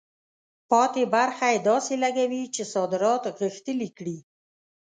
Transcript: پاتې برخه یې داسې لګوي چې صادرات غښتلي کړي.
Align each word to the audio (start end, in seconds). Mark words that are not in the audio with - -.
پاتې 0.69 1.03
برخه 1.15 1.45
یې 1.53 1.59
داسې 1.69 1.93
لګوي 2.03 2.43
چې 2.55 2.63
صادرات 2.73 3.23
غښتلي 3.39 3.89
کړي. 3.97 4.17